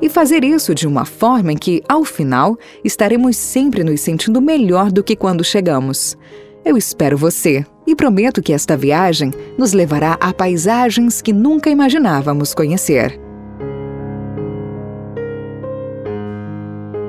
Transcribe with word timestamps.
e 0.00 0.08
fazer 0.08 0.44
isso 0.44 0.74
de 0.74 0.86
uma 0.86 1.04
forma 1.04 1.52
em 1.52 1.56
que, 1.56 1.82
ao 1.88 2.04
final, 2.04 2.56
estaremos 2.84 3.36
sempre 3.36 3.82
nos 3.82 4.00
sentindo 4.00 4.40
melhor 4.40 4.92
do 4.92 5.02
que 5.02 5.16
quando 5.16 5.42
chegamos. 5.42 6.16
Eu 6.64 6.76
espero 6.76 7.16
você 7.16 7.64
e 7.86 7.96
prometo 7.96 8.42
que 8.42 8.52
esta 8.52 8.76
viagem 8.76 9.32
nos 9.56 9.72
levará 9.72 10.14
a 10.20 10.32
paisagens 10.32 11.22
que 11.22 11.32
nunca 11.32 11.70
imaginávamos 11.70 12.54
conhecer. 12.54 13.18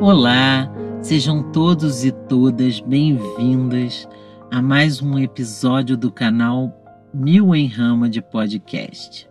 Olá, 0.02 0.72
sejam 1.02 1.44
todos 1.52 2.06
e 2.06 2.12
todas 2.12 2.80
bem-vindas 2.80 4.08
a 4.50 4.62
mais 4.62 5.02
um 5.02 5.20
episódio 5.20 5.98
do 5.98 6.10
canal 6.10 6.74
Mil 7.14 7.54
em 7.54 7.68
Rama 7.68 8.10
de 8.10 8.22
Podcast. 8.22 9.30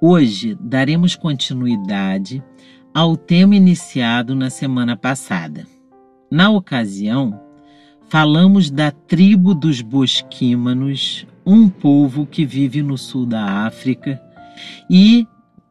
Hoje 0.00 0.56
daremos 0.60 1.16
continuidade 1.16 2.44
ao 2.94 3.16
tema 3.16 3.56
iniciado 3.56 4.36
na 4.36 4.48
semana 4.48 4.96
passada. 4.96 5.66
Na 6.30 6.48
ocasião, 6.48 7.40
falamos 8.08 8.70
da 8.70 8.92
tribo 8.92 9.52
dos 9.52 9.80
Bosquímanos, 9.80 11.26
um 11.44 11.68
povo 11.68 12.24
que 12.24 12.46
vive 12.46 12.84
no 12.84 12.96
sul 12.96 13.26
da 13.26 13.66
África, 13.66 14.22
e 14.88 15.26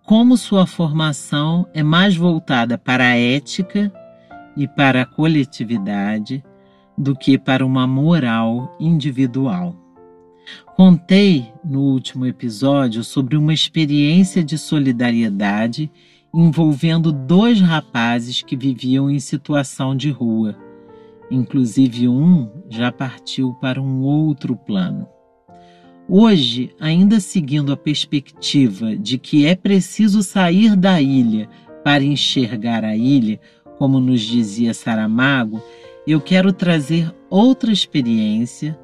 como 0.05 0.35
sua 0.35 0.67
formação 0.67 1.65
é 1.73 1.81
mais 1.81 2.13
voltada 2.13 2.77
para 2.77 3.05
a 3.05 3.17
ética 3.17 3.89
e 4.57 4.67
para 4.67 5.03
a 5.03 5.05
coletividade 5.05 6.43
do 6.97 7.15
que 7.15 7.37
para 7.37 7.65
uma 7.65 7.87
moral 7.87 8.75
individual. 8.77 9.77
Contei 10.75 11.53
no 11.63 11.79
último 11.79 12.25
episódio 12.25 13.01
sobre 13.01 13.37
uma 13.37 13.53
experiência 13.53 14.43
de 14.43 14.57
solidariedade 14.57 15.89
envolvendo 16.33 17.11
dois 17.11 17.61
rapazes 17.61 18.41
que 18.41 18.55
viviam 18.55 19.09
em 19.09 19.19
situação 19.19 19.95
de 19.95 20.09
rua. 20.09 20.55
Inclusive, 21.29 22.07
um 22.07 22.49
já 22.69 22.91
partiu 22.91 23.53
para 23.61 23.79
um 23.79 24.01
outro 24.01 24.55
plano. 24.55 25.07
Hoje, 26.09 26.75
ainda 26.79 27.19
seguindo 27.19 27.71
a 27.71 27.77
perspectiva 27.77 28.95
de 28.95 29.17
que 29.17 29.45
é 29.45 29.55
preciso 29.55 30.23
sair 30.23 30.75
da 30.75 30.99
ilha 31.01 31.47
para 31.83 32.03
enxergar 32.03 32.83
a 32.83 32.95
ilha, 32.95 33.39
como 33.77 33.99
nos 33.99 34.21
dizia 34.21 34.73
Saramago, 34.73 35.61
eu 36.05 36.19
quero 36.19 36.51
trazer 36.51 37.13
outra 37.29 37.71
experiência, 37.71 38.77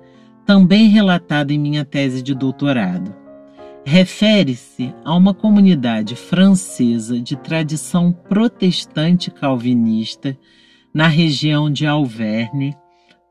também 0.45 0.87
relatada 0.87 1.51
em 1.51 1.59
minha 1.59 1.83
tese 1.83 2.21
de 2.21 2.33
doutorado 2.33 3.18
refere-se 3.89 4.93
a 5.03 5.15
uma 5.15 5.33
comunidade 5.33 6.15
francesa 6.15 7.19
de 7.19 7.35
tradição 7.35 8.11
protestante 8.11 9.31
calvinista 9.31 10.37
na 10.93 11.07
região 11.07 11.71
de 11.71 11.87
Alverne, 11.87 12.77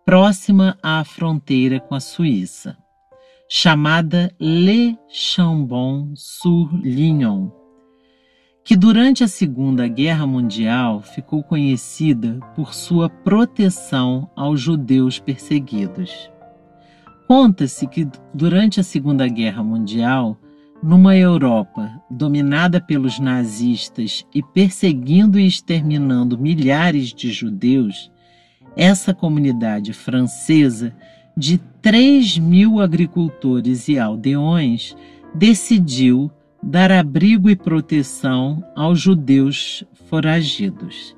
próxima 0.04 0.76
à 0.82 1.04
fronteira 1.04 1.78
com 1.78 1.94
a 1.94 2.00
Suíça, 2.00 2.76
chamada 3.48 4.34
Le 4.40 4.98
Chambon-sur-Lignon, 5.08 7.52
que 8.64 8.74
durante 8.74 9.22
a 9.22 9.28
Segunda 9.28 9.86
Guerra 9.86 10.26
Mundial 10.26 11.02
ficou 11.02 11.44
conhecida 11.44 12.40
por 12.56 12.74
sua 12.74 13.08
proteção 13.08 14.28
aos 14.34 14.60
judeus 14.60 15.20
perseguidos. 15.20 16.28
Conta-se 17.28 17.86
que 17.86 18.08
durante 18.34 18.80
a 18.80 18.82
Segunda 18.82 19.28
Guerra 19.28 19.62
Mundial, 19.62 20.36
numa 20.82 21.16
Europa 21.16 22.00
dominada 22.10 22.80
pelos 22.80 23.18
nazistas 23.18 24.24
e 24.34 24.42
perseguindo 24.42 25.38
e 25.38 25.46
exterminando 25.46 26.38
milhares 26.38 27.12
de 27.12 27.30
judeus, 27.30 28.10
essa 28.76 29.12
comunidade 29.12 29.92
francesa 29.92 30.94
de 31.36 31.58
3 31.82 32.38
mil 32.38 32.80
agricultores 32.80 33.88
e 33.88 33.98
aldeões 33.98 34.96
decidiu 35.34 36.30
dar 36.62 36.90
abrigo 36.90 37.48
e 37.48 37.56
proteção 37.56 38.64
aos 38.74 39.00
judeus 39.00 39.84
foragidos. 40.08 41.16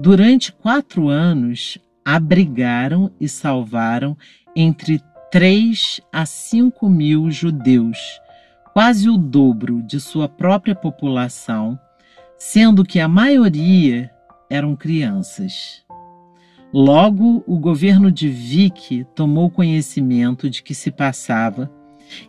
Durante 0.00 0.52
quatro 0.52 1.08
anos, 1.08 1.78
abrigaram 2.04 3.10
e 3.20 3.28
salvaram 3.28 4.16
entre 4.56 5.00
3 5.30 6.00
a 6.10 6.24
5 6.24 6.88
mil 6.88 7.30
judeus, 7.30 7.98
quase 8.78 9.10
o 9.10 9.18
dobro 9.18 9.82
de 9.82 9.98
sua 9.98 10.28
própria 10.28 10.72
população, 10.72 11.76
sendo 12.38 12.84
que 12.84 13.00
a 13.00 13.08
maioria 13.08 14.08
eram 14.48 14.76
crianças. 14.76 15.84
Logo, 16.72 17.42
o 17.44 17.58
governo 17.58 18.08
de 18.08 18.28
Vic 18.28 19.04
tomou 19.16 19.50
conhecimento 19.50 20.48
de 20.48 20.62
que 20.62 20.76
se 20.76 20.92
passava 20.92 21.68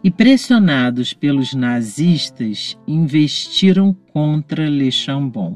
e, 0.04 0.10
pressionados 0.10 1.14
pelos 1.14 1.54
nazistas, 1.54 2.76
investiram 2.88 3.96
contra 4.12 4.68
Le 4.68 4.92
Chambon. 4.92 5.56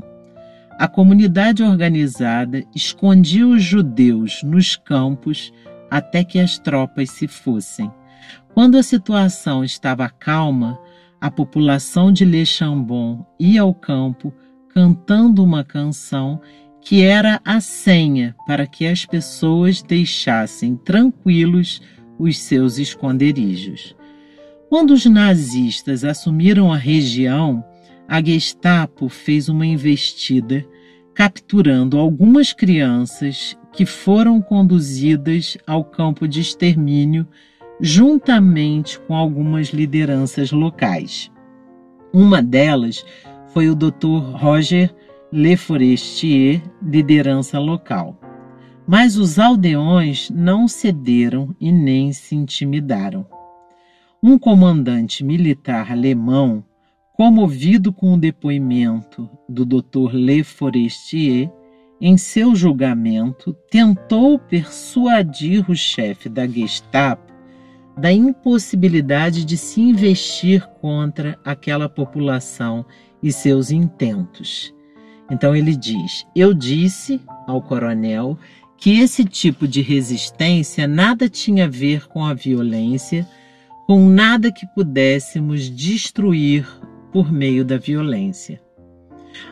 A 0.78 0.88
comunidade 0.88 1.64
organizada 1.64 2.64
escondia 2.76 3.48
os 3.48 3.64
judeus 3.64 4.44
nos 4.44 4.76
campos 4.76 5.52
até 5.90 6.24
que 6.24 6.38
as 6.38 6.60
tropas 6.60 7.10
se 7.10 7.28
fossem. 7.28 7.92
Quando 8.54 8.78
a 8.78 8.84
situação 8.84 9.64
estava 9.64 10.08
calma, 10.08 10.80
a 11.20 11.32
população 11.32 12.12
de 12.12 12.24
Le 12.24 12.46
Chambon 12.46 13.26
ia 13.40 13.64
ao 13.64 13.74
campo 13.74 14.32
cantando 14.70 15.44
uma 15.44 15.64
canção 15.64 16.40
que 16.80 17.02
era 17.02 17.42
a 17.44 17.60
senha 17.60 18.36
para 18.46 18.68
que 18.68 18.86
as 18.86 19.06
pessoas 19.06 19.82
deixassem 19.82 20.76
tranquilos 20.76 21.82
os 22.20 22.38
seus 22.38 22.78
esconderijos. 22.78 23.96
Quando 24.70 24.92
os 24.92 25.06
nazistas 25.06 26.04
assumiram 26.04 26.72
a 26.72 26.78
região, 26.78 27.64
a 28.08 28.24
Gestapo 28.24 29.10
fez 29.10 29.50
uma 29.50 29.66
investida, 29.66 30.64
capturando 31.16 31.98
algumas 31.98 32.54
crianças 32.54 33.58
que 33.72 33.86
foram 33.86 34.40
conduzidas 34.40 35.58
ao 35.66 35.84
campo 35.84 36.28
de 36.28 36.42
extermínio 36.42 37.28
juntamente 37.86 38.98
com 38.98 39.14
algumas 39.14 39.68
lideranças 39.68 40.54
locais. 40.54 41.30
Uma 42.14 42.42
delas 42.42 43.06
foi 43.50 43.70
o 43.70 43.76
Dr. 43.76 44.38
Roger 44.38 44.96
Le 45.34 45.58
Forestier, 45.58 46.64
liderança 46.82 47.60
local. 47.60 48.18
Mas 48.88 49.18
os 49.18 49.38
aldeões 49.38 50.30
não 50.30 50.66
cederam 50.66 51.54
e 51.60 51.74
nem 51.74 52.14
se 52.14 52.36
intimidaram. 52.36 53.26
Um 54.22 54.40
comandante 54.40 55.22
militar 55.22 55.92
alemão, 55.92 56.64
comovido 57.12 57.92
com 57.92 58.14
o 58.14 58.18
depoimento 58.18 59.30
do 59.50 59.66
Dr. 59.66 60.14
Le 60.14 60.42
Forestier, 60.42 61.52
em 62.00 62.16
seu 62.16 62.56
julgamento, 62.56 63.54
tentou 63.70 64.40
persuadir 64.40 65.70
o 65.70 65.76
chefe 65.76 66.30
da 66.30 66.48
Gestapo 66.48 67.33
da 67.98 68.12
impossibilidade 68.12 69.46
de 69.46 69.58
se 69.58 69.82
investir 69.82 70.68
contra 70.82 71.38
aquela 71.44 71.88
população 71.88 72.86
e 73.22 73.32
seus 73.32 73.72
intentos. 73.72 74.74
Então 75.32 75.56
ele 75.56 75.76
diz: 75.76 76.26
Eu 76.36 76.54
disse 76.54 77.22
ao 77.48 77.62
coronel 77.62 78.38
que 78.78 79.00
esse 79.00 79.24
tipo 79.24 79.68
de 79.68 79.82
resistência 79.82 80.88
nada 80.88 81.30
tinha 81.30 81.66
a 81.66 81.70
ver 81.70 82.08
com 82.08 82.26
a 82.26 82.34
violência, 82.34 83.28
com 83.88 84.10
nada 84.10 84.52
que 84.52 84.68
pudéssemos 84.68 85.70
destruir 85.70 86.68
por 87.12 87.32
meio 87.32 87.64
da 87.64 87.78
violência. 87.78 88.62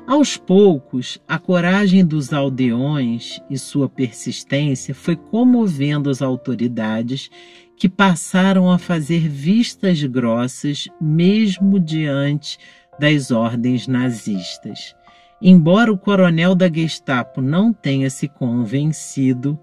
Aos 0.06 0.38
poucos, 0.38 1.20
a 1.28 1.40
coragem 1.40 2.06
dos 2.06 2.34
aldeões 2.34 3.40
e 3.50 3.58
sua 3.58 3.90
persistência 3.90 4.94
foi 4.94 5.16
comovendo 5.16 6.10
as 6.10 6.22
autoridades 6.22 7.32
que 7.82 7.90
passaram 7.90 8.72
a 8.72 8.78
fazer 8.78 9.28
vistas 9.28 10.04
grossas 10.04 10.88
mesmo 11.02 11.80
diante 11.80 12.60
das 13.00 13.32
ordens 13.32 13.88
nazistas. 13.88 14.96
Embora 15.42 15.92
o 15.92 15.98
coronel 15.98 16.54
da 16.54 16.72
Gestapo 16.72 17.42
não 17.42 17.74
tenha 17.74 18.08
se 18.12 18.28
convencido, 18.28 19.60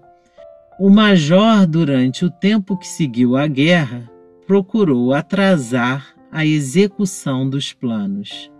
o 0.77 0.89
major, 0.89 1.65
durante 1.65 2.25
o 2.25 2.29
tempo 2.29 2.75
que 2.75 2.87
seguiu 2.87 3.37
a 3.37 3.47
guerra, 3.47 4.11
procurou 4.45 5.13
atrasar 5.13 6.13
a 6.29 6.45
execução 6.45 7.49
dos 7.49 7.71
planos. 7.71 8.51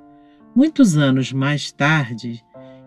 Muitos 0.55 0.95
anos 0.95 1.33
mais 1.33 1.69
tarde, 1.69 2.41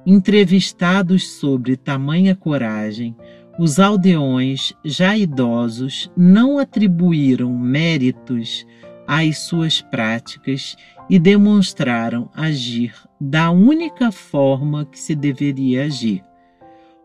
entrevistados 0.06 1.32
sobre 1.32 1.76
tamanha 1.76 2.34
coragem, 2.34 3.14
os 3.62 3.79
aldeões, 3.79 4.73
já 4.85 5.17
idosos, 5.17 6.11
não 6.17 6.59
atribuíram 6.59 7.56
méritos 7.56 8.67
às 9.06 9.38
suas 9.38 9.81
práticas 9.81 10.75
e 11.09 11.17
demonstraram 11.17 12.29
agir 12.35 12.93
da 13.20 13.53
única 13.53 14.11
forma 14.11 14.85
que 14.85 14.99
se 14.99 15.14
deveria 15.14 15.85
agir. 15.85 16.25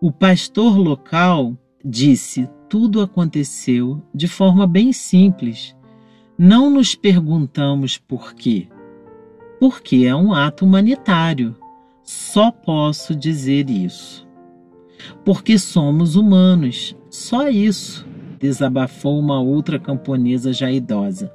O 0.02 0.12
pastor 0.12 0.80
local 0.80 1.56
disse: 1.86 2.50
tudo 2.68 3.02
aconteceu 3.02 4.02
de 4.12 4.28
forma 4.28 4.66
bem 4.66 4.92
simples. 4.92 5.76
Não 6.40 6.72
nos 6.72 6.96
perguntamos 6.96 8.00
por 8.00 8.34
quê. 8.34 8.68
Porque 9.60 10.08
é 10.08 10.16
um 10.16 10.34
ato 10.34 10.66
humanitário. 10.66 11.56
Só 12.02 12.50
posso 12.52 13.16
dizer 13.16 13.70
isso 13.70 14.27
porque 15.24 15.58
somos 15.58 16.16
humanos. 16.16 16.96
Só 17.10 17.50
isso, 17.50 18.06
desabafou 18.40 19.20
uma 19.20 19.40
outra 19.42 19.80
camponesa 19.80 20.54
já 20.54 20.72
idosa. 20.72 21.32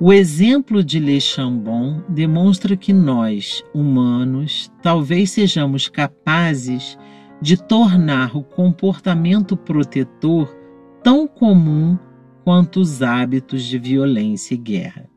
O 0.00 0.12
exemplo 0.12 0.84
de 0.84 1.00
Le 1.00 1.20
Chambon 1.20 2.00
demonstra 2.08 2.76
que 2.76 2.92
nós, 2.92 3.64
humanos, 3.74 4.70
talvez 4.80 5.32
sejamos 5.32 5.88
capazes 5.88 6.96
de 7.42 7.56
tornar 7.56 8.36
o 8.36 8.44
comportamento 8.44 9.56
protetor 9.56 10.56
tão 11.02 11.26
comum 11.26 11.98
quanto 12.44 12.80
os 12.80 13.02
hábitos 13.02 13.64
de 13.64 13.76
violência 13.76 14.54
e 14.54 14.58
guerra. 14.58 15.08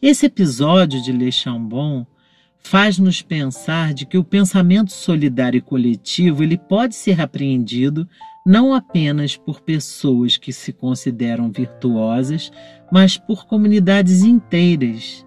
Esse 0.00 0.26
episódio 0.26 1.02
de 1.02 1.10
Le 1.10 1.32
Chambon 1.32 2.06
faz-nos 2.64 3.20
pensar 3.20 3.92
de 3.92 4.06
que 4.06 4.16
o 4.16 4.24
pensamento 4.24 4.90
solidário 4.90 5.58
e 5.58 5.60
coletivo 5.60 6.42
ele 6.42 6.56
pode 6.56 6.94
ser 6.94 7.20
apreendido 7.20 8.08
não 8.44 8.74
apenas 8.74 9.36
por 9.36 9.60
pessoas 9.60 10.36
que 10.36 10.52
se 10.52 10.72
consideram 10.72 11.50
virtuosas, 11.50 12.50
mas 12.90 13.16
por 13.16 13.46
comunidades 13.46 14.22
inteiras. 14.22 15.24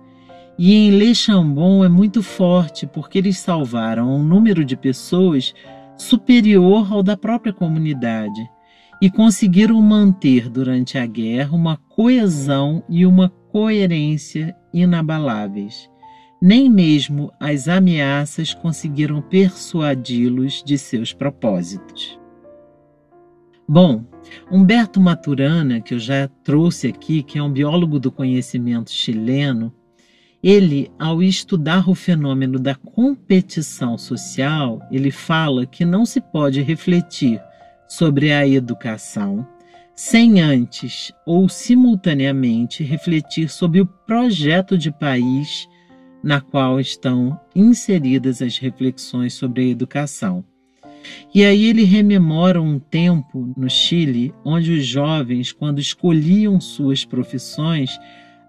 E 0.57 0.73
em 0.73 0.89
Le 0.91 1.13
Chambon 1.13 1.85
é 1.85 1.89
muito 1.89 2.21
forte 2.21 2.85
porque 2.87 3.19
eles 3.19 3.37
salvaram 3.37 4.15
um 4.15 4.23
número 4.23 4.65
de 4.65 4.75
pessoas 4.75 5.53
superior 5.95 6.91
ao 6.91 7.01
da 7.01 7.15
própria 7.15 7.53
comunidade 7.53 8.49
e 8.99 9.09
conseguiram 9.11 9.79
manter 9.81 10.49
durante 10.49 10.97
a 10.97 11.05
guerra 11.05 11.55
uma 11.55 11.77
coesão 11.77 12.83
e 12.89 13.05
uma 13.05 13.29
coerência 13.51 14.55
inabaláveis. 14.73 15.89
Nem 16.41 16.69
mesmo 16.69 17.31
as 17.39 17.67
ameaças 17.67 18.53
conseguiram 18.53 19.21
persuadi-los 19.21 20.63
de 20.63 20.77
seus 20.77 21.11
propósitos. 21.11 22.19
Bom, 23.67 24.05
Humberto 24.51 25.01
Maturana, 25.01 25.81
que 25.81 25.93
eu 25.93 25.99
já 25.99 26.27
trouxe 26.43 26.87
aqui, 26.87 27.23
que 27.23 27.37
é 27.37 27.43
um 27.43 27.51
biólogo 27.51 27.99
do 27.99 28.11
conhecimento 28.11 28.91
chileno, 28.91 29.73
ele, 30.41 30.91
ao 30.97 31.21
estudar 31.21 31.89
o 31.89 31.95
fenômeno 31.95 32.59
da 32.59 32.75
competição 32.75 33.97
social, 33.97 34.79
ele 34.91 35.11
fala 35.11 35.65
que 35.65 35.83
não 35.83 36.05
se 36.05 36.21
pode 36.21 36.61
refletir 36.61 37.41
sobre 37.87 38.31
a 38.31 38.47
educação 38.47 39.45
sem 39.97 40.39
antes 40.39 41.11
ou 41.25 41.49
simultaneamente 41.49 42.83
refletir 42.83 43.49
sobre 43.49 43.81
o 43.81 43.85
projeto 43.85 44.77
de 44.77 44.91
país 44.91 45.67
na 46.27 46.41
qual 46.41 46.77
estão 46.77 47.39
inseridas 47.55 48.41
as 48.41 48.57
reflexões 48.57 49.33
sobre 49.33 49.61
a 49.61 49.67
educação. 49.67 50.43
E 51.33 51.45
aí 51.45 51.63
ele 51.63 51.85
rememora 51.85 52.61
um 52.61 52.79
tempo 52.79 53.53
no 53.55 53.69
Chile 53.69 54.33
onde 54.43 54.73
os 54.73 54.85
jovens, 54.85 55.53
quando 55.53 55.79
escolhiam 55.79 56.59
suas 56.59 57.05
profissões, 57.05 57.97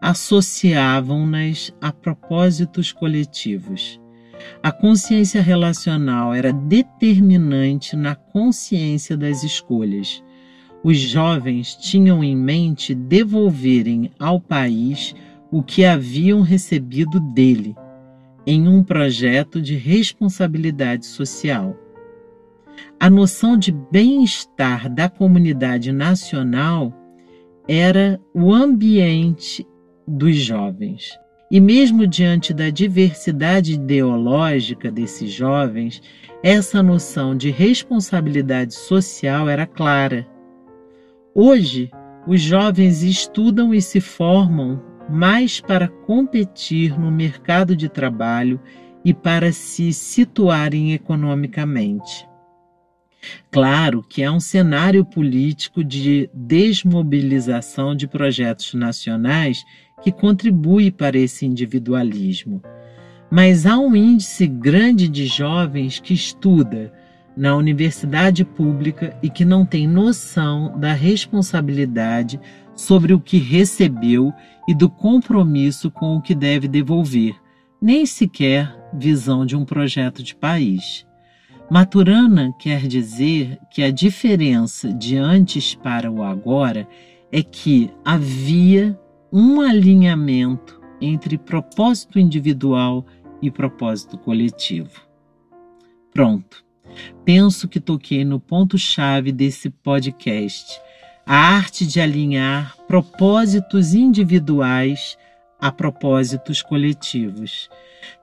associavam-nas 0.01 1.73
a 1.81 1.93
propósitos 1.93 2.91
coletivos. 2.91 4.01
A 4.61 4.73
consciência 4.73 5.41
relacional 5.41 6.35
era 6.35 6.53
determinante 6.53 7.95
na 7.95 8.17
consciência 8.17 9.17
das 9.17 9.45
escolhas. 9.45 10.21
Os 10.83 10.99
jovens 10.99 11.77
tinham 11.77 12.25
em 12.25 12.37
mente 12.37 12.93
devolverem 12.93 14.11
ao 14.19 14.41
país 14.41 15.15
o 15.51 15.63
que 15.63 15.85
haviam 15.85 16.41
recebido 16.41 17.19
dele 17.21 17.75
em 18.47 18.69
um 18.69 18.83
projeto 18.83 19.61
de 19.61 19.77
responsabilidade 19.77 21.07
social. 21.07 21.77
A 22.99 23.11
noção 23.11 23.57
de 23.57 23.73
bem-estar 23.73 24.93
da 24.93 25.09
comunidade 25.09 25.93
nacional 25.93 26.93
era 27.67 28.21
o 28.35 28.53
ambiente 28.53 29.67
dos 30.07 30.37
jovens. 30.37 31.19
E 31.51 31.61
mesmo 31.61 32.07
diante 32.07 32.53
da 32.53 32.71
diversidade 32.71 33.75
ideológica 33.75 34.91
desses 34.91 35.31
jovens, 35.31 36.03
essa 36.43 36.83
noção 36.83 37.37
de 37.37 37.51
responsabilidade 37.51 38.75
social 38.75 39.49
era 39.49 39.67
clara. 39.67 40.27
Hoje, 41.35 41.91
os 42.27 42.41
jovens 42.41 43.03
estudam 43.03 43.73
e 43.73 43.81
se 43.81 44.01
formam 44.01 44.83
mais 45.09 45.61
para 45.61 45.89
competir 45.89 46.99
no 46.99 47.11
mercado 47.11 47.75
de 47.75 47.89
trabalho 47.89 48.61
e 49.05 49.15
para 49.15 49.53
se 49.53 49.93
situarem 49.93 50.93
economicamente. 50.93 52.29
Claro 53.51 54.03
que 54.03 54.23
há 54.23 54.33
um 54.33 54.41
cenário 54.41 55.05
político 55.05 55.83
de 55.83 56.31
desmobilização 56.33 57.95
de 57.95 58.07
projetos 58.07 58.75
nacionais 58.75 59.65
que 60.03 60.13
contribui 60.13 60.91
para 60.91 61.19
esse 61.19 61.45
individualismo. 61.45 62.63
Mas 63.31 63.67
há 63.67 63.79
um 63.79 63.95
índice 63.95 64.47
grande 64.47 65.09
de 65.09 65.27
jovens 65.27 66.01
que 66.01 66.15
estuda 66.15 66.93
na 67.37 67.55
universidade 67.57 68.45
pública 68.45 69.17
e 69.23 69.31
que 69.31 69.45
não 69.45 69.65
tem 69.65 69.87
noção 69.87 70.79
da 70.79 70.93
responsabilidade 70.93 72.41
sobre 72.79 73.13
o 73.13 73.19
que 73.19 73.39
recebeu 73.39 74.33
e 74.69 74.73
do 74.73 74.89
compromisso 74.89 75.91
com 75.91 76.17
o 76.17 76.23
que 76.23 76.33
deve 76.33 76.69
devolver, 76.69 77.35
nem 77.83 78.07
sequer 78.07 78.73
visão 78.95 79.45
de 79.45 79.57
um 79.57 79.65
projeto 79.65 80.23
de 80.23 80.33
país. 80.33 81.05
Maturana 81.69 82.55
quer 82.57 82.87
dizer 82.87 83.59
que 83.69 83.83
a 83.83 83.91
diferença 83.91 84.93
de 84.93 85.17
antes 85.17 85.75
para 85.75 86.09
o 86.09 86.23
agora 86.23 86.89
é 87.33 87.43
que 87.43 87.91
havia 88.05 88.99
um 89.33 89.61
alinhamento 89.61 90.81
entre 91.01 91.37
propósito 91.37 92.17
individual 92.17 93.05
e 93.43 93.51
propósito 93.51 94.17
coletivo. 94.17 95.03
Pronto. 96.13 96.65
Penso 97.25 97.69
que 97.69 97.81
toquei 97.81 98.25
no 98.25 98.39
ponto-chave 98.39 99.33
desse 99.33 99.69
podcast 99.69 100.81
a 101.29 101.37
arte 101.37 101.87
de 101.87 102.01
alinhar 102.01 102.75
propósitos 102.87 103.93
individuais 103.93 105.19
a 105.61 105.71
propósitos 105.71 106.63
coletivos. 106.63 107.69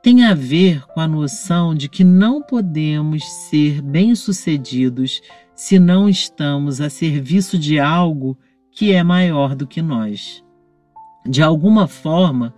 Tem 0.02 0.26
a 0.26 0.34
ver 0.34 0.84
com 0.88 1.00
a 1.00 1.08
noção 1.08 1.76
de 1.76 1.88
que 1.88 2.04
não 2.04 2.42
podemos 2.42 3.24
ser 3.48 3.80
bem-sucedidos 3.84 5.22
se 5.54 5.78
não 5.78 6.10
estamos 6.10 6.82
a 6.82 6.90
serviço 6.90 7.60
de 7.60 7.80
algo 7.80 8.36
que 8.72 8.92
é 8.92 9.04
maior 9.04 9.56
do 9.56 9.68
que 9.68 9.84
nós. 9.84 10.44
De 11.28 11.44
alguma 11.44 11.88
forma, 11.88 12.56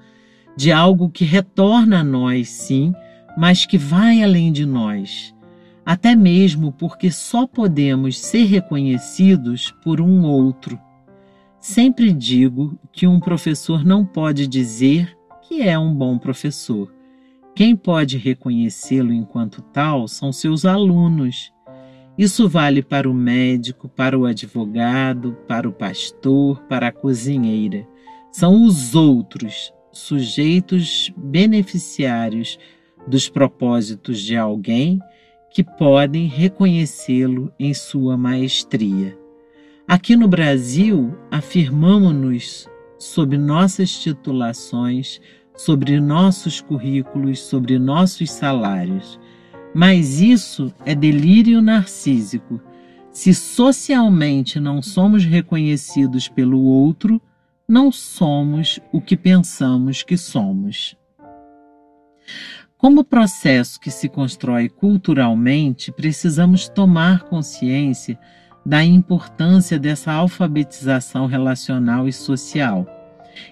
de 0.56 0.72
algo 0.72 1.10
que 1.10 1.26
retorna 1.26 2.00
a 2.00 2.04
nós, 2.06 2.48
sim, 2.48 2.94
mas 3.38 3.66
que 3.66 3.78
vai 3.78 4.24
além 4.24 4.54
de 4.54 4.66
nós 4.66 5.36
até 5.88 6.18
mesmo 6.18 6.74
porque 6.74 7.10
só 7.10 7.48
podemos 7.48 8.20
ser 8.20 8.44
reconhecidos 8.44 9.74
por 9.82 10.02
um 10.02 10.26
outro. 10.26 10.78
Sempre 11.62 12.12
digo 12.12 12.78
que 12.92 13.08
um 13.08 13.22
professor 13.22 13.86
não 13.86 14.06
pode 14.06 14.48
dizer 14.48 15.18
que 15.48 15.62
é 15.62 15.80
um 15.80 15.96
bom 15.96 16.18
professor. 16.18 16.94
Quem 17.56 17.74
pode 17.74 18.18
reconhecê-lo 18.18 19.14
enquanto 19.14 19.62
tal 19.62 20.10
são 20.10 20.34
seus 20.34 20.66
alunos. 20.66 21.54
Isso 22.18 22.50
vale 22.50 22.84
para 22.84 23.10
o 23.10 23.14
médico, 23.14 23.88
para 23.88 24.20
o 24.20 24.26
advogado, 24.26 25.38
para 25.48 25.70
o 25.70 25.72
pastor, 25.72 26.60
para 26.64 26.90
a 26.90 26.92
cozinheira. 26.92 27.88
São 28.30 28.66
os 28.66 28.94
outros, 28.94 29.72
sujeitos 29.94 31.14
beneficiários 31.16 32.60
dos 33.08 33.30
propósitos 33.30 34.20
de 34.20 34.36
alguém 34.36 35.00
que 35.52 35.64
podem 35.64 36.28
reconhecê-lo 36.28 37.52
em 37.60 37.74
sua 37.74 38.18
maestria. 38.18 39.18
Aqui 39.88 40.16
no 40.16 40.28
Brasil, 40.28 41.18
afirmamos-nos 41.32 42.68
sob 43.00 43.38
nossas 43.38 43.92
titulações, 43.92 45.22
sobre 45.56 46.00
nossos 46.00 46.62
currículos, 46.62 47.40
sobre 47.40 47.80
nossos 47.80 48.30
salários. 48.32 49.20
Mas 49.74 50.20
isso 50.20 50.74
é 50.86 50.94
delírio 50.94 51.62
narcísico. 51.62 52.62
Se 53.12 53.34
socialmente 53.34 54.60
não 54.60 54.82
somos 54.82 55.24
reconhecidos 55.26 56.28
pelo 56.28 56.62
outro, 56.62 57.22
não 57.68 57.92
somos 57.92 58.80
o 58.92 59.02
que 59.02 59.18
pensamos 59.18 60.04
que 60.04 60.18
somos. 60.18 60.96
Como 62.78 63.04
processo 63.04 63.80
que 63.80 63.90
se 63.90 64.08
constrói 64.08 64.70
culturalmente, 64.70 65.92
precisamos 65.92 66.70
tomar 66.70 67.24
consciência 67.24 68.20
da 68.64 68.84
importância 68.84 69.80
dessa 69.80 70.12
alfabetização 70.12 71.26
relacional 71.26 72.08
e 72.08 72.14
social. 72.14 72.86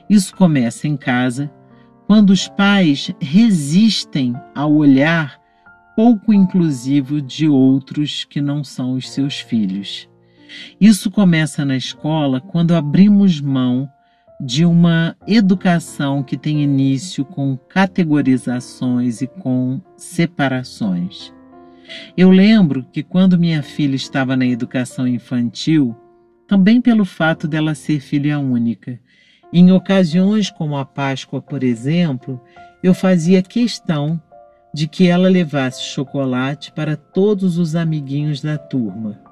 Isso 0.08 0.36
começa 0.36 0.88
em 0.88 0.96
casa, 0.96 1.51
quando 2.05 2.29
os 2.29 2.48
pais 2.48 3.12
resistem 3.20 4.36
ao 4.53 4.72
olhar 4.72 5.39
pouco 5.96 6.32
inclusivo 6.32 7.20
de 7.20 7.48
outros 7.48 8.25
que 8.25 8.39
não 8.39 8.63
são 8.63 8.94
os 8.94 9.10
seus 9.10 9.39
filhos. 9.39 10.08
Isso 10.79 11.10
começa 11.10 11.65
na 11.65 11.75
escola 11.75 12.39
quando 12.39 12.75
abrimos 12.75 13.41
mão 13.41 13.89
de 14.39 14.65
uma 14.65 15.15
educação 15.25 16.22
que 16.22 16.38
tem 16.38 16.62
início 16.62 17.24
com 17.24 17.58
categorizações 17.58 19.22
e 19.22 19.27
com 19.27 19.82
separações. 19.96 21.34
Eu 22.18 22.32
lembro 22.32 22.86
que 22.92 23.04
quando 23.04 23.39
minha 23.39 23.63
filha 23.63 23.96
estava 23.96 24.36
na 24.36 24.46
educação 24.46 25.08
infantil, 25.08 25.96
também 26.48 26.82
pelo 26.82 27.06
fato 27.06 27.48
dela 27.48 27.75
ser 27.75 28.00
filha 28.00 28.39
única, 28.39 29.00
em 29.54 29.72
ocasiões 29.72 30.50
como 30.50 30.75
a 30.77 30.86
Páscoa, 30.86 31.42
por 31.42 31.63
exemplo, 31.63 32.42
eu 32.84 32.94
fazia 32.94 33.42
questão 33.42 34.22
de 34.74 34.88
que 34.88 35.08
ela 35.08 35.30
levasse 35.30 35.82
chocolate 35.84 36.72
para 36.74 36.98
todos 36.98 37.58
os 37.58 37.75
amiguinhos 37.75 38.42
da 38.42 38.58
turma. 38.58 39.25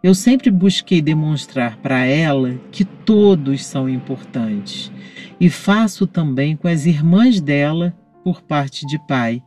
Eu 0.00 0.14
sempre 0.14 0.48
busquei 0.48 1.02
demonstrar 1.02 1.76
para 1.78 2.04
ela 2.04 2.54
que 2.70 2.84
todos 2.84 3.64
são 3.64 3.88
importantes 3.88 4.92
e 5.40 5.50
faço 5.50 6.06
também 6.06 6.56
com 6.56 6.68
as 6.68 6.86
irmãs 6.86 7.40
dela 7.40 7.92
por 8.22 8.40
parte 8.40 8.86
de 8.86 8.96
pai. 9.06 9.42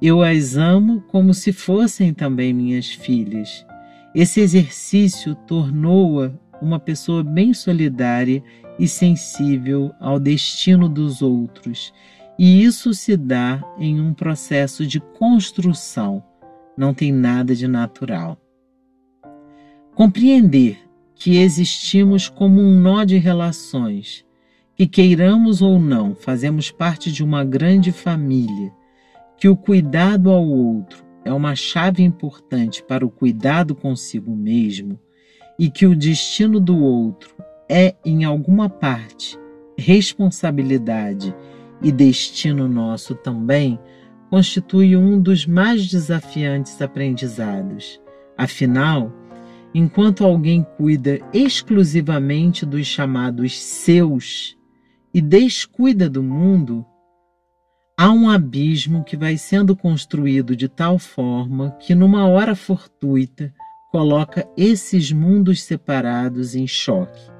Eu 0.00 0.22
as 0.22 0.56
amo 0.56 1.02
como 1.08 1.34
se 1.34 1.52
fossem 1.52 2.14
também 2.14 2.54
minhas 2.54 2.86
filhas. 2.86 3.66
Esse 4.14 4.40
exercício 4.40 5.34
tornou-a 5.34 6.32
uma 6.60 6.80
pessoa 6.80 7.22
bem 7.22 7.52
solidária 7.52 8.42
e 8.78 8.88
sensível 8.88 9.92
ao 10.00 10.18
destino 10.18 10.88
dos 10.88 11.20
outros, 11.20 11.92
e 12.38 12.64
isso 12.64 12.94
se 12.94 13.16
dá 13.16 13.62
em 13.78 14.00
um 14.00 14.14
processo 14.14 14.86
de 14.86 15.00
construção, 15.00 16.22
não 16.76 16.94
tem 16.94 17.12
nada 17.12 17.54
de 17.54 17.68
natural. 17.68 18.41
Compreender 19.94 20.78
que 21.14 21.36
existimos 21.36 22.28
como 22.28 22.60
um 22.60 22.80
nó 22.80 23.04
de 23.04 23.18
relações, 23.18 24.24
que 24.74 24.86
queiramos 24.86 25.60
ou 25.60 25.78
não, 25.78 26.14
fazemos 26.14 26.70
parte 26.70 27.12
de 27.12 27.22
uma 27.22 27.44
grande 27.44 27.92
família, 27.92 28.72
que 29.36 29.48
o 29.48 29.56
cuidado 29.56 30.30
ao 30.30 30.44
outro 30.44 31.04
é 31.24 31.32
uma 31.32 31.54
chave 31.54 32.02
importante 32.02 32.82
para 32.82 33.04
o 33.04 33.10
cuidado 33.10 33.74
consigo 33.74 34.34
mesmo 34.34 34.98
e 35.58 35.70
que 35.70 35.86
o 35.86 35.94
destino 35.94 36.58
do 36.58 36.82
outro 36.82 37.34
é, 37.68 37.94
em 38.04 38.24
alguma 38.24 38.68
parte, 38.68 39.38
responsabilidade 39.78 41.34
e 41.80 41.92
destino 41.92 42.68
nosso 42.68 43.14
também, 43.14 43.78
constitui 44.30 44.96
um 44.96 45.20
dos 45.20 45.46
mais 45.46 45.86
desafiantes 45.86 46.80
aprendizados. 46.80 48.00
Afinal, 48.36 49.12
enquanto 49.74 50.24
alguém 50.24 50.66
cuida 50.76 51.20
exclusivamente 51.32 52.66
dos 52.66 52.86
chamados 52.86 53.58
seus 53.58 54.56
e 55.14 55.20
descuida 55.20 56.08
do 56.08 56.22
mundo, 56.22 56.84
há 57.96 58.10
um 58.10 58.28
abismo 58.28 59.04
que 59.04 59.16
vai 59.16 59.36
sendo 59.36 59.76
construído 59.76 60.56
de 60.56 60.68
tal 60.68 60.98
forma 60.98 61.76
que, 61.80 61.94
numa 61.94 62.26
hora 62.26 62.54
fortuita, 62.54 63.52
coloca 63.90 64.48
esses 64.56 65.12
mundos 65.12 65.62
separados 65.62 66.54
em 66.54 66.66
choque. 66.66 67.30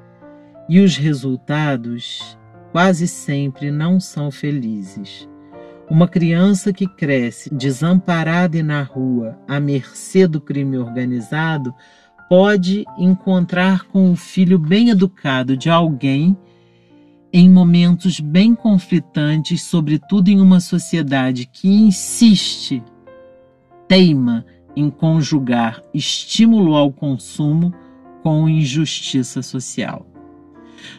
E 0.68 0.80
os 0.80 0.96
resultados 0.96 2.38
quase 2.70 3.08
sempre 3.08 3.70
não 3.70 3.98
são 3.98 4.30
felizes. 4.30 5.28
Uma 5.90 6.08
criança 6.08 6.72
que 6.72 6.86
cresce 6.86 7.54
desamparada 7.54 8.56
e 8.56 8.62
na 8.62 8.82
rua, 8.82 9.38
à 9.46 9.58
mercê 9.58 10.26
do 10.26 10.40
crime 10.40 10.78
organizado, 10.78 11.74
pode 12.32 12.86
encontrar 12.96 13.84
com 13.88 14.10
o 14.10 14.16
filho 14.16 14.58
bem 14.58 14.88
educado 14.88 15.54
de 15.54 15.68
alguém 15.68 16.34
em 17.30 17.46
momentos 17.46 18.20
bem 18.20 18.54
conflitantes, 18.54 19.62
sobretudo 19.64 20.30
em 20.30 20.40
uma 20.40 20.58
sociedade 20.58 21.44
que 21.44 21.68
insiste, 21.68 22.82
teima 23.86 24.46
em 24.74 24.88
conjugar 24.88 25.82
estímulo 25.92 26.74
ao 26.74 26.90
consumo 26.90 27.74
com 28.22 28.48
injustiça 28.48 29.42
social. 29.42 30.06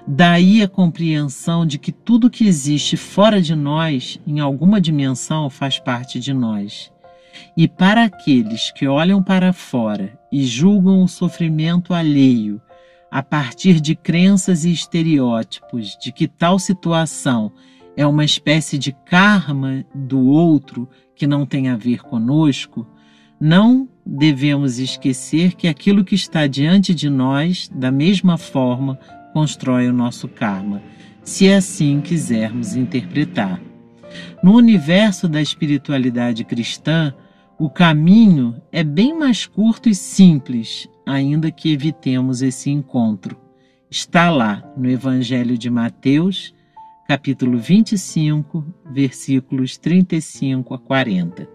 Daí 0.06 0.62
a 0.62 0.68
compreensão 0.68 1.66
de 1.66 1.80
que 1.80 1.92
tudo 1.92 2.30
que 2.30 2.46
existe 2.46 2.96
fora 2.96 3.42
de 3.42 3.56
nós, 3.56 4.20
em 4.28 4.40
alguma 4.40 4.80
dimensão, 4.80 5.50
faz 5.50 5.80
parte 5.80 6.20
de 6.20 6.32
nós. 6.32 6.94
E 7.58 7.68
para 7.68 8.04
aqueles 8.04 8.70
que 8.70 8.88
olham 8.88 9.24
para 9.24 9.52
fora 9.52 10.22
e 10.34 10.44
julgam 10.44 11.04
o 11.04 11.08
sofrimento 11.08 11.94
alheio 11.94 12.60
a 13.12 13.22
partir 13.22 13.80
de 13.80 13.96
crenças 13.96 14.66
e 14.66 14.72
estereótipos 14.72 15.96
de 16.02 16.12
que 16.12 16.28
tal 16.28 16.58
situação 16.58 17.52
é 17.96 18.04
uma 18.08 18.26
espécie 18.26 18.80
de 18.80 18.92
karma 19.06 19.86
do 19.94 20.26
outro 20.26 20.90
que 21.16 21.28
não 21.28 21.46
tem 21.46 21.70
a 21.70 21.76
ver 21.76 22.02
conosco, 22.02 22.88
não 23.40 23.88
devemos 24.04 24.80
esquecer 24.80 25.54
que 25.54 25.68
aquilo 25.68 26.04
que 26.04 26.16
está 26.16 26.48
diante 26.48 26.96
de 26.96 27.12
nós, 27.12 27.70
da 27.72 27.92
mesma 27.92 28.36
forma, 28.36 28.98
constrói 29.34 29.88
o 29.88 29.94
nosso 29.94 30.28
karma, 30.28 30.82
se 31.24 31.54
assim 31.54 32.02
quisermos 32.02 32.76
interpretar. 32.76 33.62
No 34.42 34.56
universo 34.56 35.28
da 35.28 35.40
espiritualidade 35.40 36.44
cristã, 36.44 37.14
o 37.58 37.70
caminho 37.70 38.62
é 38.72 38.84
bem 38.84 39.18
mais 39.18 39.46
curto 39.46 39.88
e 39.88 39.96
simples, 39.96 40.90
ainda 41.06 41.52
que 41.52 41.72
evitemos 41.72 42.42
esse 42.42 42.70
encontro. 42.70 43.38
Está 43.90 44.32
lá 44.32 44.64
no 44.76 44.90
Evangelho 44.90 45.58
de 45.58 45.70
Mateus, 45.70 46.54
capítulo 47.08 47.60
25, 47.60 48.66
versículos 48.92 49.78
35 49.78 50.74
a 50.74 50.80
40. 50.80 51.48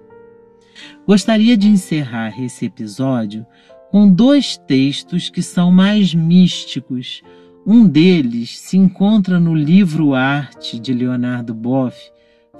Gostaria 1.06 1.56
de 1.56 1.68
encerrar 1.68 2.40
esse 2.40 2.66
episódio 2.66 3.44
com 3.90 4.08
dois 4.08 4.56
textos 4.56 5.28
que 5.28 5.42
são 5.42 5.72
mais 5.72 6.14
místicos. 6.14 7.22
Um 7.66 7.88
deles 7.88 8.58
se 8.58 8.76
encontra 8.76 9.40
no 9.40 9.54
livro 9.54 10.14
Arte 10.14 10.78
de 10.78 10.92
Leonardo 10.92 11.52
Boff, 11.52 11.96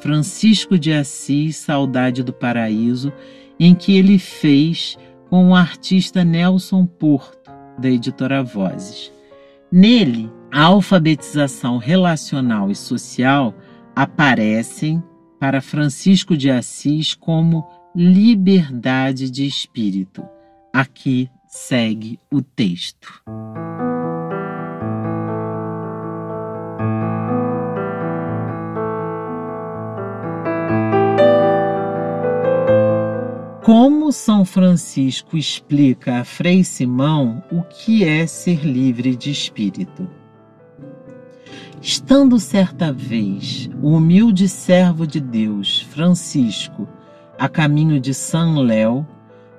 Francisco 0.00 0.78
de 0.78 0.92
Assis, 0.92 1.56
Saudade 1.56 2.22
do 2.22 2.32
Paraíso, 2.32 3.12
em 3.58 3.74
que 3.74 3.96
ele 3.96 4.18
fez 4.18 4.96
com 5.28 5.50
o 5.50 5.54
artista 5.54 6.24
Nelson 6.24 6.86
Porto, 6.86 7.50
da 7.78 7.88
editora 7.88 8.42
Vozes. 8.42 9.12
Nele, 9.70 10.30
a 10.50 10.62
alfabetização 10.62 11.76
relacional 11.76 12.70
e 12.70 12.74
social 12.74 13.54
aparecem 13.94 15.02
para 15.38 15.60
Francisco 15.60 16.36
de 16.36 16.50
Assis 16.50 17.14
como 17.14 17.68
liberdade 17.94 19.30
de 19.30 19.46
espírito. 19.46 20.24
Aqui 20.72 21.28
segue 21.46 22.18
o 22.30 22.40
texto. 22.40 23.22
Como 33.68 34.10
São 34.12 34.46
Francisco 34.46 35.36
explica 35.36 36.20
a 36.20 36.24
Frei 36.24 36.64
Simão 36.64 37.44
o 37.52 37.62
que 37.62 38.02
é 38.02 38.26
ser 38.26 38.64
livre 38.64 39.14
de 39.14 39.30
espírito? 39.30 40.08
Estando 41.78 42.40
certa 42.40 42.90
vez 42.90 43.68
o 43.82 43.90
humilde 43.90 44.48
servo 44.48 45.06
de 45.06 45.20
Deus, 45.20 45.82
Francisco, 45.82 46.88
a 47.38 47.46
caminho 47.46 48.00
de 48.00 48.14
San 48.14 48.58
Léo, 48.60 49.06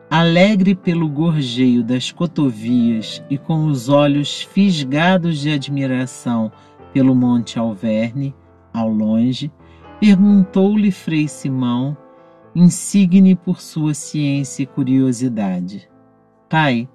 alegre 0.10 0.74
pelo 0.74 1.08
gorjeio 1.08 1.84
das 1.84 2.12
cotovias 2.12 3.24
e 3.30 3.38
com 3.38 3.68
os 3.68 3.90
olhos 3.90 4.42
fisgados 4.42 5.38
de 5.38 5.52
admiração 5.52 6.52
pelo 6.92 7.14
Monte 7.14 7.60
Alverne, 7.60 8.34
ao 8.74 8.90
longe, 8.90 9.52
perguntou-lhe 10.00 10.90
Frei 10.90 11.28
Simão, 11.28 11.96
insigne 12.56 13.36
por 13.36 13.62
sua 13.62 13.94
ciência 13.94 14.64
e 14.64 14.68
curiosidade: 14.68 15.90
Pai, 16.50 16.88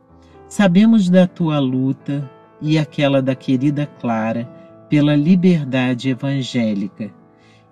sabemos 0.49 1.09
da 1.09 1.27
tua 1.27 1.59
luta 1.59 2.31
e 2.61 2.79
aquela 2.79 3.21
da 3.21 3.35
querida 3.35 3.87
Clara 3.87 4.49
pela 4.89 5.17
liberdade 5.17 6.11
evangélica 6.11 7.11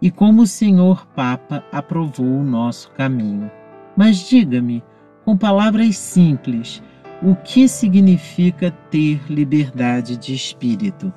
e 0.01 0.11
como 0.11 0.43
o 0.43 0.47
Senhor 0.47 1.07
Papa 1.09 1.65
aprovou 1.71 2.27
o 2.27 2.45
nosso 2.45 2.91
caminho. 2.91 3.49
Mas 3.97 4.29
diga-me, 4.29 4.83
com 5.25 5.37
palavras 5.37 5.97
simples, 5.97 6.83
o 7.23 7.37
que 7.37 7.69
significa 7.69 8.73
ter 8.91 9.21
liberdade 9.31 10.17
de 10.17 10.35
espírito? 10.35 11.13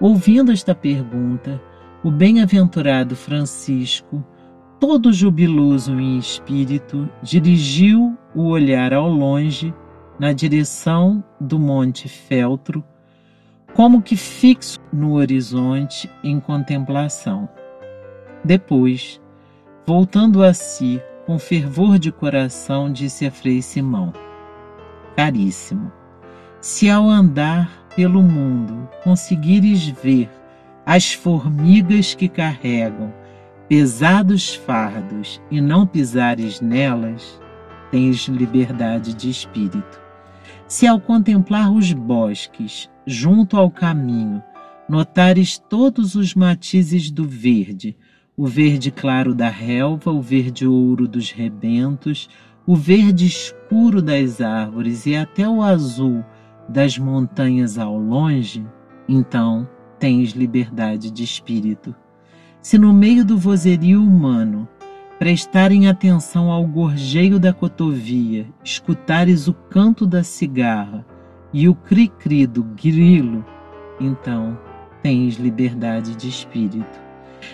Ouvindo 0.00 0.50
esta 0.50 0.74
pergunta, 0.74 1.60
o 2.02 2.10
bem-aventurado 2.10 3.14
Francisco, 3.14 4.24
todo 4.80 5.12
jubiloso 5.12 5.98
em 5.98 6.18
espírito, 6.18 7.08
dirigiu 7.22 8.16
o 8.34 8.44
olhar 8.48 8.92
ao 8.92 9.08
longe, 9.08 9.74
na 10.18 10.32
direção 10.32 11.22
do 11.40 11.58
Monte 11.58 12.08
Feltro, 12.08 12.84
como 13.74 14.02
que 14.02 14.16
fixo 14.16 14.80
no 14.92 15.12
horizonte 15.14 16.10
em 16.24 16.40
contemplação. 16.40 17.48
Depois, 18.44 19.20
voltando 19.86 20.42
a 20.42 20.52
si, 20.52 21.00
com 21.24 21.38
fervor 21.38 21.98
de 21.98 22.10
coração, 22.10 22.92
disse 22.92 23.26
a 23.26 23.30
Frei 23.30 23.62
Simão: 23.62 24.12
Caríssimo, 25.16 25.92
se 26.60 26.90
ao 26.90 27.08
andar 27.08 27.86
pelo 27.94 28.22
mundo 28.22 28.88
conseguires 29.04 29.86
ver 29.86 30.28
as 30.84 31.12
formigas 31.12 32.14
que 32.14 32.28
carregam 32.28 33.12
pesados 33.68 34.54
fardos 34.54 35.42
e 35.50 35.60
não 35.60 35.86
pisares 35.86 36.58
nelas, 36.58 37.38
tens 37.90 38.26
liberdade 38.26 39.12
de 39.12 39.28
espírito. 39.28 40.00
Se 40.66 40.86
ao 40.86 40.98
contemplar 40.98 41.70
os 41.70 41.92
bosques 41.92 42.88
junto 43.06 43.58
ao 43.58 43.70
caminho, 43.70 44.42
notares 44.88 45.58
todos 45.58 46.14
os 46.14 46.34
matizes 46.34 47.10
do 47.10 47.24
verde, 47.24 47.94
o 48.34 48.46
verde 48.46 48.90
claro 48.90 49.34
da 49.34 49.50
relva, 49.50 50.10
o 50.10 50.22
verde 50.22 50.66
ouro 50.66 51.06
dos 51.06 51.30
rebentos, 51.30 52.28
o 52.66 52.74
verde 52.74 53.26
escuro 53.26 54.00
das 54.00 54.40
árvores 54.40 55.04
e 55.04 55.14
até 55.14 55.46
o 55.46 55.62
azul 55.62 56.24
das 56.68 56.98
montanhas 56.98 57.76
ao 57.76 57.98
longe, 57.98 58.64
então 59.06 59.68
tens 59.98 60.30
liberdade 60.30 61.10
de 61.10 61.22
espírito. 61.22 61.94
Se 62.68 62.76
no 62.76 62.92
meio 62.92 63.24
do 63.24 63.38
vozerio 63.38 63.98
humano 64.02 64.68
prestarem 65.18 65.88
atenção 65.88 66.50
ao 66.50 66.66
gorjeio 66.66 67.38
da 67.38 67.50
cotovia, 67.50 68.46
escutares 68.62 69.48
o 69.48 69.54
canto 69.54 70.06
da 70.06 70.22
cigarra 70.22 71.02
e 71.50 71.66
o 71.66 71.74
cri-cri 71.74 72.46
do 72.46 72.62
grilo, 72.62 73.42
então 73.98 74.58
tens 75.02 75.36
liberdade 75.36 76.14
de 76.14 76.28
espírito. 76.28 77.00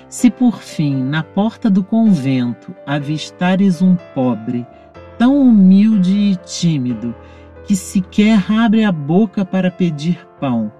Se 0.08 0.28
por 0.28 0.58
fim, 0.58 1.04
na 1.04 1.22
porta 1.22 1.70
do 1.70 1.84
convento, 1.84 2.74
avistares 2.84 3.80
um 3.80 3.94
pobre, 4.16 4.66
tão 5.16 5.40
humilde 5.40 6.12
e 6.12 6.34
tímido, 6.34 7.14
que 7.64 7.76
sequer 7.76 8.50
abre 8.50 8.82
a 8.82 8.90
boca 8.90 9.44
para 9.44 9.70
pedir 9.70 10.26
pão, 10.40 10.72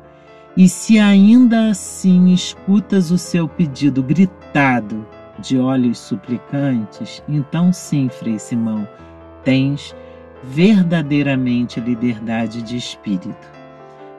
e 0.57 0.69
se 0.69 0.99
ainda 0.99 1.71
assim 1.71 2.33
escutas 2.33 3.11
o 3.11 3.19
seu 3.19 3.49
pedido 3.49 4.03
gritado 4.03 5.07
de 5.39 5.59
olhos 5.59 5.99
suplicantes, 5.99 7.23
então 7.29 7.73
sim, 7.73 8.09
Frei 8.09 8.39
Simão, 8.39 8.89
tens 9.43 9.95
verdadeiramente 10.43 11.81
liberdade 11.81 12.63
de 12.63 12.77
espírito. 12.77 13.53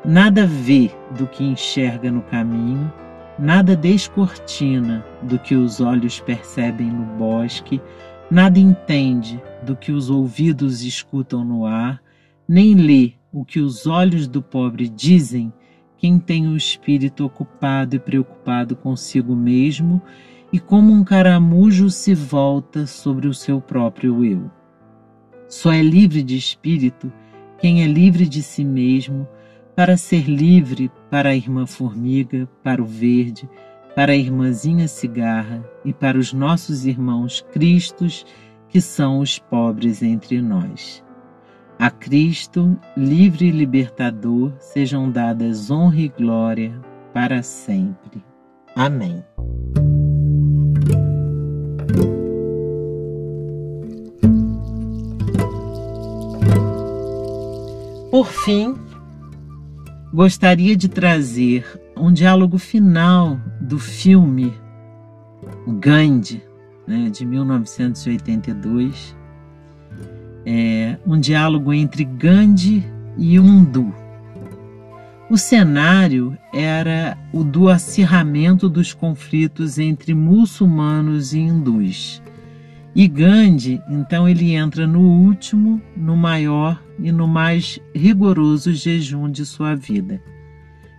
Nada 0.04 0.45
vê 0.45 0.91
do 1.17 1.26
que 1.26 1.43
enxerga 1.43 2.12
no 2.12 2.21
caminho, 2.24 2.91
Nada 3.38 3.76
descortina 3.76 5.06
do 5.21 5.38
que 5.38 5.56
os 5.56 5.82
olhos 5.82 6.21
percebem 6.21 6.88
no 6.88 7.04
bosque, 7.17 7.82
nada 8.32 8.58
entende 8.58 9.43
do 9.62 9.76
que 9.76 9.91
os 9.91 10.10
ouvidos 10.10 10.84
escutam 10.84 11.43
no 11.43 11.65
ar, 11.65 12.02
nem 12.48 12.74
lê 12.74 13.12
o 13.34 13.43
que 13.43 13.60
os 13.60 13.86
olhos 13.86 14.26
do 14.26 14.41
pobre 14.41 14.88
dizem 14.88 15.52
quem 16.06 16.20
tem 16.20 16.48
o 16.48 16.56
espírito 16.56 17.26
ocupado 17.26 17.96
e 17.96 18.00
preocupado 18.00 18.76
consigo 18.76 19.36
mesmo 19.36 20.00
e 20.54 20.60
como 20.60 20.94
um 20.94 21.04
caramujo 21.04 21.89
se 21.89 22.13
volta 22.13 22.86
sobre 22.86 23.28
o 23.28 23.34
seu 23.34 23.60
próprio 23.60 24.24
eu. 24.24 24.52
Só 25.50 25.72
é 25.72 25.82
livre 25.82 26.22
de 26.22 26.38
espírito 26.38 27.12
quem 27.58 27.84
é 27.84 27.88
livre 27.88 28.28
de 28.28 28.44
si 28.44 28.63
mesmo 28.63 29.28
para 29.76 29.98
ser 29.98 30.30
livre 30.30 30.91
para 31.10 31.30
a 31.30 31.36
irmã 31.36 31.65
formiga, 31.65 32.48
para 32.62 32.84
o 32.84 32.86
verde, 32.86 33.50
para 33.96 34.12
a 34.12 34.15
irmãzinha 34.15 34.88
cigarra 34.88 35.68
e 35.84 35.91
para 35.91 36.20
os 36.20 36.32
nossos 36.32 36.86
irmãos 36.86 37.44
cristos, 37.52 38.28
que 38.70 38.80
são 38.80 39.22
os 39.22 39.39
pobres 39.39 40.04
entre 40.04 40.39
nós. 40.39 41.04
A 41.78 41.92
Cristo, 41.92 42.80
livre 42.96 43.48
e 43.48 43.52
libertador, 43.52 44.54
sejam 44.60 45.12
dadas 45.12 45.70
honra 45.70 46.00
e 46.00 46.08
glória 46.08 46.74
para 47.14 47.44
sempre. 47.44 48.24
Amém. 48.76 49.24
Por 58.10 58.28
fim, 58.28 58.76
gostaria 60.14 60.78
de 60.78 60.88
trazer 60.88 61.66
um 61.98 62.14
diálogo 62.14 62.58
final 62.58 63.38
do 63.60 63.78
filme 63.78 64.54
Gandhi, 65.80 66.42
né, 66.88 67.10
de 67.10 67.26
1982. 67.26 69.16
É, 70.45 70.97
um 71.05 71.19
diálogo 71.19 71.73
entre 71.73 72.03
Gandhi 72.03 72.86
e 73.17 73.39
Undu. 73.39 73.93
O 75.27 75.38
cenário 75.38 76.38
era 76.53 77.17
o 77.34 77.43
do 77.43 77.67
acirramento 77.67 78.69
dos 78.69 78.93
conflitos 78.93 79.79
entre 79.79 80.13
muçulmanos 80.13 81.34
e 81.34 81.39
hindus. 81.39 82.21
E 82.95 83.08
Gandhi, 83.08 83.81
então, 83.89 84.29
ele 84.29 84.53
entra 84.53 84.86
no 84.86 85.01
último, 85.01 85.81
no 85.97 86.15
maior 86.15 86.81
e 86.99 87.12
no 87.12 87.27
mais 87.27 87.79
rigoroso 87.93 88.71
jejum 88.71 89.29
de 89.29 89.45
sua 89.45 89.75
vida. 89.75 90.21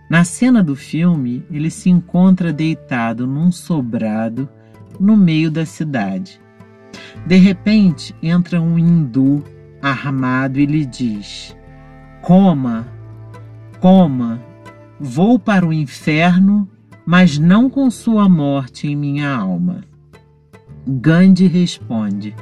Na 0.09 0.23
cena 0.23 0.61
do 0.61 0.75
filme, 0.75 1.43
ele 1.49 1.69
se 1.69 1.89
encontra 1.89 2.53
deitado 2.53 3.25
num 3.25 3.51
sobrado 3.51 4.47
no 4.99 5.17
meio 5.17 5.49
da 5.49 5.65
cidade. 5.65 6.39
De 7.27 7.35
repente, 7.35 8.15
entra 8.23 8.61
um 8.61 8.79
hindu 8.79 9.43
armado 9.81 10.61
e 10.61 10.65
lhe 10.65 10.85
diz: 10.85 11.53
Coma, 12.21 12.87
coma, 13.81 14.41
vou 14.97 15.37
para 15.37 15.67
o 15.67 15.73
inferno, 15.73 16.69
mas 17.05 17.37
não 17.37 17.69
com 17.69 17.91
sua 17.91 18.29
morte 18.29 18.87
em 18.87 18.95
minha 18.95 19.29
alma. 19.29 19.83
Gandhi 20.87 21.47
responde: 21.47 22.33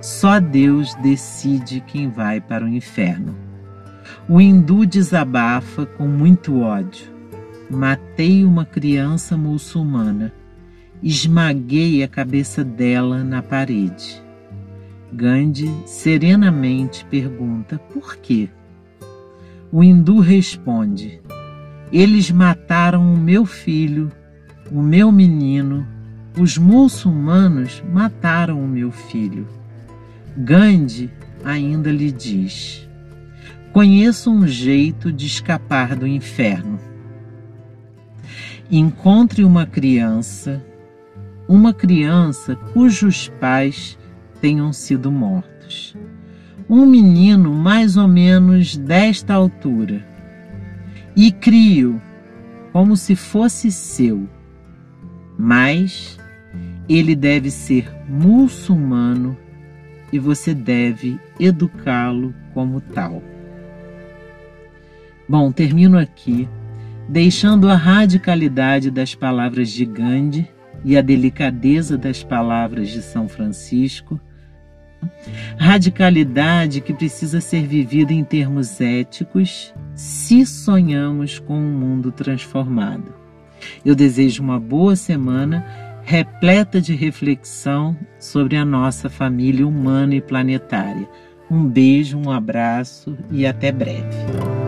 Só 0.00 0.40
Deus 0.40 0.94
decide 1.02 1.82
quem 1.86 2.08
vai 2.08 2.40
para 2.40 2.64
o 2.64 2.68
inferno. 2.68 3.36
O 4.26 4.40
hindu 4.40 4.86
desabafa 4.86 5.84
com 5.84 6.06
muito 6.06 6.60
ódio. 6.60 7.12
Matei 7.70 8.42
uma 8.42 8.64
criança 8.64 9.36
muçulmana. 9.36 10.32
Esmaguei 11.06 12.02
a 12.02 12.08
cabeça 12.08 12.64
dela 12.64 13.22
na 13.22 13.42
parede. 13.42 14.22
Gandhi 15.12 15.70
serenamente 15.84 17.04
pergunta: 17.04 17.78
Por 17.92 18.16
quê? 18.16 18.48
O 19.70 19.84
hindu 19.84 20.18
responde: 20.18 21.20
Eles 21.92 22.30
mataram 22.30 23.12
o 23.12 23.18
meu 23.18 23.44
filho, 23.44 24.10
o 24.72 24.80
meu 24.80 25.12
menino, 25.12 25.86
os 26.38 26.56
muçulmanos 26.56 27.84
mataram 27.92 28.64
o 28.64 28.66
meu 28.66 28.90
filho. 28.90 29.46
Gandhi 30.34 31.10
ainda 31.44 31.92
lhe 31.92 32.10
diz: 32.10 32.88
Conheço 33.74 34.30
um 34.30 34.46
jeito 34.46 35.12
de 35.12 35.26
escapar 35.26 35.96
do 35.96 36.06
inferno. 36.06 36.80
Encontre 38.70 39.44
uma 39.44 39.66
criança, 39.66 40.64
uma 41.48 41.74
criança 41.74 42.56
cujos 42.56 43.28
pais 43.40 43.98
tenham 44.40 44.72
sido 44.72 45.10
mortos. 45.10 45.96
Um 46.68 46.86
menino 46.86 47.52
mais 47.52 47.96
ou 47.96 48.08
menos 48.08 48.76
desta 48.76 49.34
altura. 49.34 50.06
E 51.14 51.30
crio 51.30 52.00
como 52.72 52.96
se 52.96 53.14
fosse 53.14 53.70
seu. 53.70 54.28
Mas 55.38 56.18
ele 56.88 57.14
deve 57.14 57.50
ser 57.50 57.90
muçulmano 58.08 59.36
e 60.12 60.18
você 60.18 60.54
deve 60.54 61.18
educá-lo 61.38 62.34
como 62.52 62.80
tal. 62.80 63.22
Bom, 65.28 65.50
termino 65.50 65.98
aqui 65.98 66.48
deixando 67.08 67.68
a 67.68 67.74
radicalidade 67.74 68.90
das 68.90 69.14
palavras 69.14 69.70
de 69.70 69.84
Gandhi 69.84 70.48
e 70.84 70.96
a 70.96 71.02
delicadeza 71.02 71.96
das 71.96 72.22
palavras 72.22 72.90
de 72.90 73.00
São 73.02 73.28
Francisco. 73.28 74.20
Radicalidade 75.56 76.80
que 76.80 76.92
precisa 76.92 77.40
ser 77.40 77.66
vivida 77.66 78.12
em 78.12 78.24
termos 78.24 78.80
éticos 78.80 79.74
se 79.94 80.44
sonhamos 80.46 81.38
com 81.38 81.56
um 81.56 81.78
mundo 81.78 82.10
transformado. 82.10 83.14
Eu 83.84 83.94
desejo 83.94 84.42
uma 84.42 84.58
boa 84.58 84.96
semana 84.96 85.64
repleta 86.02 86.80
de 86.80 86.94
reflexão 86.94 87.96
sobre 88.18 88.56
a 88.56 88.64
nossa 88.64 89.08
família 89.08 89.66
humana 89.66 90.14
e 90.14 90.20
planetária. 90.20 91.08
Um 91.50 91.66
beijo, 91.66 92.18
um 92.18 92.30
abraço 92.30 93.16
e 93.30 93.46
até 93.46 93.72
breve. 93.72 94.63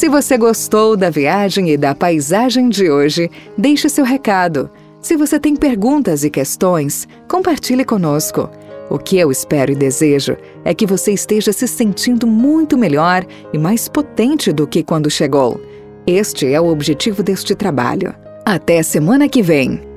Se 0.00 0.08
você 0.08 0.38
gostou 0.38 0.96
da 0.96 1.10
viagem 1.10 1.68
e 1.68 1.76
da 1.76 1.94
paisagem 1.94 2.70
de 2.70 2.90
hoje, 2.90 3.30
deixe 3.58 3.86
seu 3.86 4.02
recado. 4.02 4.70
Se 4.98 5.14
você 5.14 5.38
tem 5.38 5.54
perguntas 5.54 6.24
e 6.24 6.30
questões, 6.30 7.06
compartilhe 7.28 7.84
conosco. 7.84 8.48
O 8.88 8.96
que 8.96 9.18
eu 9.18 9.30
espero 9.30 9.72
e 9.72 9.76
desejo 9.76 10.38
é 10.64 10.72
que 10.72 10.86
você 10.86 11.12
esteja 11.12 11.52
se 11.52 11.68
sentindo 11.68 12.26
muito 12.26 12.78
melhor 12.78 13.26
e 13.52 13.58
mais 13.58 13.90
potente 13.90 14.54
do 14.54 14.66
que 14.66 14.82
quando 14.82 15.10
chegou. 15.10 15.60
Este 16.06 16.50
é 16.50 16.58
o 16.58 16.68
objetivo 16.68 17.22
deste 17.22 17.54
trabalho. 17.54 18.14
Até 18.42 18.82
semana 18.82 19.28
que 19.28 19.42
vem! 19.42 19.89